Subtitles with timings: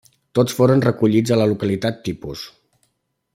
[0.37, 2.47] Tots foren recollits a la localitat tipus.